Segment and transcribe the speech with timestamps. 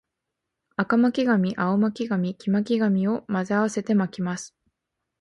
[0.77, 4.55] 赤巻紙、青巻紙、黄巻紙を混ぜ合わせて巻きます